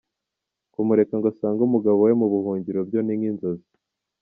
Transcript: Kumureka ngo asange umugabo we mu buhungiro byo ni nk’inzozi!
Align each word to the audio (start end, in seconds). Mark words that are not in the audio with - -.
Kumureka 0.73 1.13
ngo 1.17 1.27
asange 1.33 1.61
umugabo 1.65 1.97
we 2.05 2.11
mu 2.19 2.27
buhungiro 2.33 2.79
byo 2.87 2.99
ni 3.03 3.13
nk’inzozi! 3.17 3.69